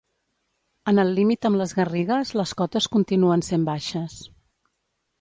En 0.91 1.01
el 1.03 1.11
límit 1.19 1.49
amb 1.51 1.61
les 1.61 1.75
Garrigues 1.81 2.33
les 2.43 2.57
cotes 2.63 2.91
continuen 2.99 3.49
sent 3.53 3.71
baixes. 3.73 4.21